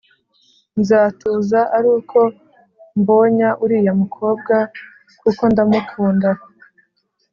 Nzatuza 0.79 1.59
aruko 1.77 2.17
mbonya 2.99 3.49
uriya 3.63 3.93
mukobwa 4.01 4.55
kuko 5.21 5.41
nda 5.51 5.63
mukunda 5.69 6.29